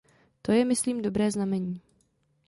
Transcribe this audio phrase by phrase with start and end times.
[0.41, 1.81] To je myslím dobré znamení.